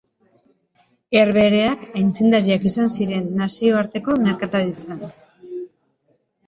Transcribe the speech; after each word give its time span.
Herbehereak 1.19 1.83
aitzindariak 1.89 2.65
izan 2.71 2.91
ziren 2.95 3.31
nazioarteko 3.45 4.21
merkataritzan. 4.27 5.09